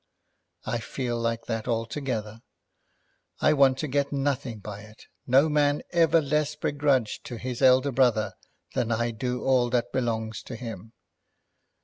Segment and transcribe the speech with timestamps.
[0.65, 2.41] "I feel like that altogether.
[3.39, 5.05] I want to get nothing by it.
[5.27, 8.33] No man ever less begrudged to his elder brother
[8.73, 10.93] than I do all that belongs to him.